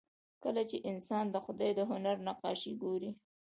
[0.43, 3.09] کله چې انسان د خدای د هنر نقاشي ګوري